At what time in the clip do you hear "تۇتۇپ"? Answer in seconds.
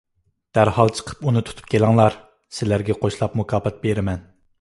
1.49-1.69